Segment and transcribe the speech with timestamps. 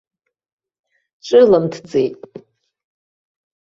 [1.25, 2.19] Ҿылымҭӡеит.